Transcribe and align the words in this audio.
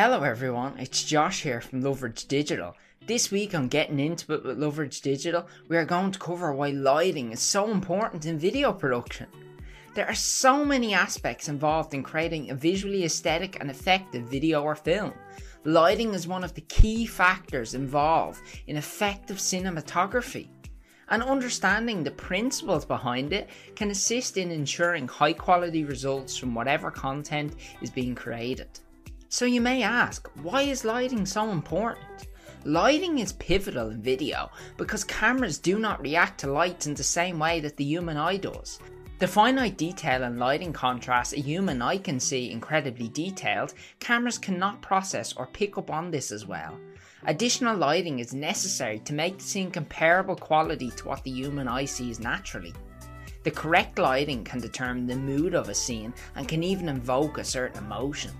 Hello 0.00 0.22
everyone, 0.22 0.78
it's 0.78 1.02
Josh 1.02 1.42
here 1.42 1.60
from 1.60 1.82
Loveridge 1.82 2.28
Digital. 2.28 2.76
This 3.08 3.32
week 3.32 3.52
on 3.52 3.66
Getting 3.66 3.98
Into 3.98 4.32
It 4.32 4.44
with 4.44 4.56
Loveridge 4.56 5.00
Digital, 5.00 5.48
we 5.68 5.76
are 5.76 5.84
going 5.84 6.12
to 6.12 6.20
cover 6.20 6.52
why 6.52 6.70
lighting 6.70 7.32
is 7.32 7.40
so 7.40 7.68
important 7.68 8.24
in 8.24 8.38
video 8.38 8.72
production. 8.72 9.26
There 9.96 10.06
are 10.06 10.14
so 10.14 10.64
many 10.64 10.94
aspects 10.94 11.48
involved 11.48 11.94
in 11.94 12.04
creating 12.04 12.48
a 12.48 12.54
visually 12.54 13.04
aesthetic 13.04 13.58
and 13.58 13.68
effective 13.68 14.22
video 14.28 14.62
or 14.62 14.76
film. 14.76 15.14
Lighting 15.64 16.14
is 16.14 16.28
one 16.28 16.44
of 16.44 16.54
the 16.54 16.60
key 16.60 17.04
factors 17.04 17.74
involved 17.74 18.40
in 18.68 18.76
effective 18.76 19.38
cinematography. 19.38 20.46
And 21.08 21.24
understanding 21.24 22.04
the 22.04 22.12
principles 22.12 22.84
behind 22.84 23.32
it 23.32 23.50
can 23.74 23.90
assist 23.90 24.36
in 24.36 24.52
ensuring 24.52 25.08
high 25.08 25.32
quality 25.32 25.84
results 25.84 26.36
from 26.36 26.54
whatever 26.54 26.92
content 26.92 27.56
is 27.82 27.90
being 27.90 28.14
created. 28.14 28.68
So 29.30 29.44
you 29.44 29.60
may 29.60 29.82
ask, 29.82 30.26
why 30.42 30.62
is 30.62 30.86
lighting 30.86 31.26
so 31.26 31.50
important? 31.50 32.28
Lighting 32.64 33.18
is 33.18 33.34
pivotal 33.34 33.90
in 33.90 34.00
video 34.00 34.50
because 34.78 35.04
cameras 35.04 35.58
do 35.58 35.78
not 35.78 36.00
react 36.00 36.40
to 36.40 36.50
light 36.50 36.86
in 36.86 36.94
the 36.94 37.04
same 37.04 37.38
way 37.38 37.60
that 37.60 37.76
the 37.76 37.84
human 37.84 38.16
eye 38.16 38.38
does. 38.38 38.78
The 39.18 39.28
finite 39.28 39.76
detail 39.76 40.22
and 40.22 40.38
lighting 40.38 40.72
contrast 40.72 41.34
a 41.34 41.40
human 41.40 41.82
eye 41.82 41.98
can 41.98 42.18
see 42.18 42.50
incredibly 42.50 43.08
detailed, 43.08 43.74
cameras 44.00 44.38
cannot 44.38 44.80
process 44.80 45.34
or 45.34 45.46
pick 45.46 45.76
up 45.76 45.90
on 45.90 46.10
this 46.10 46.32
as 46.32 46.46
well. 46.46 46.78
Additional 47.26 47.76
lighting 47.76 48.20
is 48.20 48.32
necessary 48.32 48.98
to 49.00 49.12
make 49.12 49.38
the 49.38 49.44
scene 49.44 49.70
comparable 49.70 50.36
quality 50.36 50.90
to 50.92 51.06
what 51.06 51.22
the 51.22 51.30
human 51.30 51.68
eye 51.68 51.84
sees 51.84 52.18
naturally. 52.18 52.72
The 53.42 53.50
correct 53.50 53.98
lighting 53.98 54.42
can 54.42 54.60
determine 54.60 55.06
the 55.06 55.16
mood 55.16 55.54
of 55.54 55.68
a 55.68 55.74
scene 55.74 56.14
and 56.34 56.48
can 56.48 56.62
even 56.62 56.88
invoke 56.88 57.36
a 57.36 57.44
certain 57.44 57.84
emotion. 57.84 58.30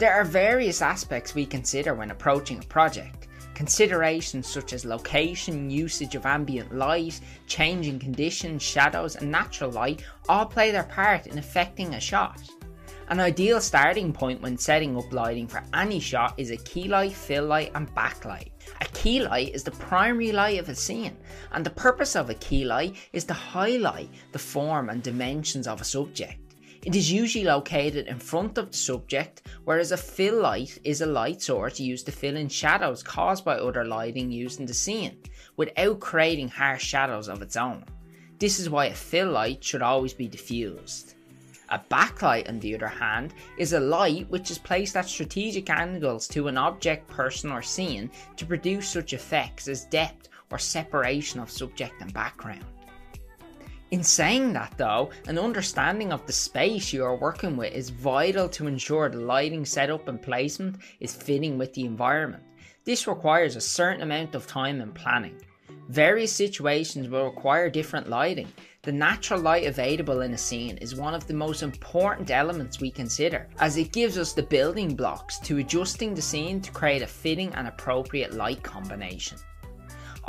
There 0.00 0.14
are 0.14 0.24
various 0.24 0.80
aspects 0.80 1.34
we 1.34 1.44
consider 1.44 1.94
when 1.94 2.10
approaching 2.10 2.58
a 2.58 2.66
project. 2.68 3.28
Considerations 3.52 4.46
such 4.46 4.72
as 4.72 4.86
location, 4.86 5.68
usage 5.68 6.14
of 6.14 6.24
ambient 6.24 6.74
light, 6.74 7.20
changing 7.46 7.98
conditions, 7.98 8.62
shadows, 8.62 9.16
and 9.16 9.30
natural 9.30 9.70
light 9.70 10.02
all 10.26 10.46
play 10.46 10.70
their 10.70 10.84
part 10.84 11.26
in 11.26 11.36
affecting 11.36 11.92
a 11.92 12.00
shot. 12.00 12.40
An 13.08 13.20
ideal 13.20 13.60
starting 13.60 14.10
point 14.10 14.40
when 14.40 14.56
setting 14.56 14.96
up 14.96 15.12
lighting 15.12 15.46
for 15.46 15.62
any 15.74 16.00
shot 16.00 16.32
is 16.38 16.50
a 16.50 16.56
key 16.56 16.88
light, 16.88 17.12
fill 17.12 17.44
light, 17.44 17.72
and 17.74 17.94
backlight. 17.94 18.52
A 18.80 18.86
key 18.94 19.20
light 19.22 19.54
is 19.54 19.64
the 19.64 19.70
primary 19.72 20.32
light 20.32 20.58
of 20.58 20.70
a 20.70 20.74
scene, 20.74 21.18
and 21.52 21.62
the 21.62 21.68
purpose 21.68 22.16
of 22.16 22.30
a 22.30 22.34
key 22.36 22.64
light 22.64 22.96
is 23.12 23.24
to 23.24 23.34
highlight 23.34 24.08
the 24.32 24.38
form 24.38 24.88
and 24.88 25.02
dimensions 25.02 25.66
of 25.66 25.82
a 25.82 25.84
subject. 25.84 26.49
It 26.82 26.96
is 26.96 27.12
usually 27.12 27.44
located 27.44 28.06
in 28.06 28.18
front 28.18 28.56
of 28.56 28.70
the 28.70 28.76
subject, 28.76 29.42
whereas 29.64 29.92
a 29.92 29.98
fill 29.98 30.40
light 30.40 30.78
is 30.82 31.02
a 31.02 31.06
light 31.06 31.42
source 31.42 31.78
used 31.78 32.06
to 32.06 32.12
fill 32.12 32.36
in 32.36 32.48
shadows 32.48 33.02
caused 33.02 33.44
by 33.44 33.56
other 33.56 33.84
lighting 33.84 34.32
used 34.32 34.60
in 34.60 34.66
the 34.66 34.72
scene, 34.72 35.18
without 35.58 36.00
creating 36.00 36.48
harsh 36.48 36.82
shadows 36.82 37.28
of 37.28 37.42
its 37.42 37.56
own. 37.56 37.84
This 38.38 38.58
is 38.58 38.70
why 38.70 38.86
a 38.86 38.94
fill 38.94 39.30
light 39.30 39.62
should 39.62 39.82
always 39.82 40.14
be 40.14 40.26
diffused. 40.26 41.16
A 41.68 41.78
backlight, 41.90 42.48
on 42.48 42.58
the 42.60 42.74
other 42.74 42.88
hand, 42.88 43.34
is 43.58 43.74
a 43.74 43.80
light 43.80 44.30
which 44.30 44.50
is 44.50 44.56
placed 44.56 44.96
at 44.96 45.06
strategic 45.06 45.68
angles 45.68 46.26
to 46.28 46.48
an 46.48 46.56
object, 46.56 47.10
person, 47.10 47.52
or 47.52 47.60
scene 47.60 48.10
to 48.36 48.46
produce 48.46 48.88
such 48.88 49.12
effects 49.12 49.68
as 49.68 49.84
depth 49.84 50.30
or 50.50 50.58
separation 50.58 51.40
of 51.40 51.50
subject 51.50 52.00
and 52.00 52.14
background. 52.14 52.64
In 53.90 54.04
saying 54.04 54.52
that 54.52 54.74
though, 54.76 55.10
an 55.26 55.36
understanding 55.36 56.12
of 56.12 56.24
the 56.24 56.32
space 56.32 56.92
you 56.92 57.04
are 57.04 57.16
working 57.16 57.56
with 57.56 57.72
is 57.72 57.90
vital 57.90 58.48
to 58.50 58.68
ensure 58.68 59.08
the 59.08 59.18
lighting 59.18 59.64
setup 59.64 60.06
and 60.06 60.22
placement 60.22 60.76
is 61.00 61.12
fitting 61.12 61.58
with 61.58 61.74
the 61.74 61.84
environment. 61.84 62.44
This 62.84 63.08
requires 63.08 63.56
a 63.56 63.60
certain 63.60 64.02
amount 64.02 64.36
of 64.36 64.46
time 64.46 64.80
and 64.80 64.94
planning. 64.94 65.40
Various 65.88 66.32
situations 66.32 67.08
will 67.08 67.24
require 67.24 67.68
different 67.68 68.08
lighting. 68.08 68.46
The 68.82 68.92
natural 68.92 69.40
light 69.40 69.66
available 69.66 70.20
in 70.20 70.34
a 70.34 70.38
scene 70.38 70.78
is 70.78 70.94
one 70.94 71.14
of 71.14 71.26
the 71.26 71.34
most 71.34 71.64
important 71.64 72.30
elements 72.30 72.80
we 72.80 72.92
consider, 72.92 73.48
as 73.58 73.76
it 73.76 73.92
gives 73.92 74.16
us 74.16 74.32
the 74.32 74.44
building 74.44 74.94
blocks 74.94 75.40
to 75.40 75.58
adjusting 75.58 76.14
the 76.14 76.22
scene 76.22 76.60
to 76.60 76.70
create 76.70 77.02
a 77.02 77.08
fitting 77.08 77.52
and 77.54 77.66
appropriate 77.66 78.34
light 78.34 78.62
combination. 78.62 79.38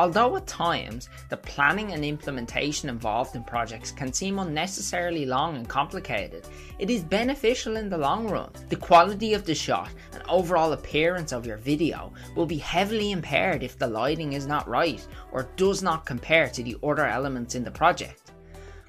Although 0.00 0.36
at 0.36 0.46
times 0.46 1.10
the 1.28 1.36
planning 1.36 1.92
and 1.92 2.02
implementation 2.02 2.88
involved 2.88 3.36
in 3.36 3.44
projects 3.44 3.90
can 3.90 4.14
seem 4.14 4.38
unnecessarily 4.38 5.26
long 5.26 5.56
and 5.56 5.68
complicated, 5.68 6.48
it 6.78 6.88
is 6.88 7.04
beneficial 7.04 7.76
in 7.76 7.90
the 7.90 7.98
long 7.98 8.26
run. 8.26 8.50
The 8.70 8.76
quality 8.76 9.34
of 9.34 9.44
the 9.44 9.54
shot 9.54 9.90
and 10.14 10.22
overall 10.26 10.72
appearance 10.72 11.32
of 11.32 11.44
your 11.44 11.58
video 11.58 12.14
will 12.34 12.46
be 12.46 12.56
heavily 12.56 13.10
impaired 13.10 13.62
if 13.62 13.78
the 13.78 13.88
lighting 13.88 14.32
is 14.32 14.46
not 14.46 14.66
right 14.66 15.06
or 15.32 15.50
does 15.56 15.82
not 15.82 16.06
compare 16.06 16.48
to 16.48 16.62
the 16.62 16.78
other 16.82 17.04
elements 17.04 17.54
in 17.54 17.62
the 17.62 17.70
project. 17.70 18.32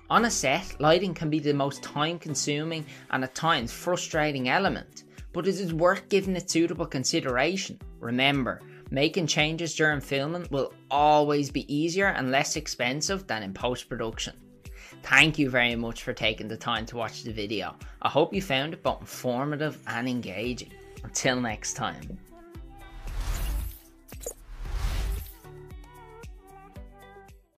On 0.10 0.24
a 0.24 0.32
set, 0.32 0.80
lighting 0.80 1.14
can 1.14 1.30
be 1.30 1.40
the 1.40 1.54
most 1.54 1.84
time 1.84 2.20
consuming 2.20 2.86
and 3.10 3.26
at 3.26 3.36
times 3.36 3.74
frustrating 3.74 4.48
element, 4.48 5.04
but 5.34 5.46
it 5.46 5.60
is 5.60 5.74
worth 5.74 6.08
giving 6.08 6.38
it 6.38 6.50
suitable 6.50 6.86
consideration. 6.86 7.78
Remember, 8.00 8.62
Making 8.94 9.26
changes 9.26 9.74
during 9.74 10.02
filming 10.02 10.46
will 10.52 10.74
always 10.92 11.50
be 11.50 11.74
easier 11.74 12.08
and 12.08 12.30
less 12.30 12.58
expensive 12.58 13.26
than 13.26 13.42
in 13.42 13.54
post 13.54 13.88
production. 13.88 14.36
Thank 15.04 15.40
you 15.40 15.50
very 15.50 15.76
much 15.76 16.04
for 16.04 16.12
taking 16.12 16.50
the 16.50 16.58
time 16.58 16.86
to 16.88 16.98
watch 16.98 17.24
the 17.24 17.32
video. 17.32 17.76
I 18.02 18.10
hope 18.10 18.34
you 18.34 18.42
found 18.42 18.74
it 18.74 18.84
both 18.84 19.00
informative 19.00 19.80
and 19.88 20.10
engaging. 20.10 20.74
Until 21.06 21.40
next 21.40 21.74
time. 21.74 22.20